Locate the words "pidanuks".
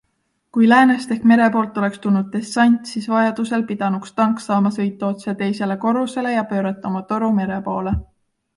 3.73-4.17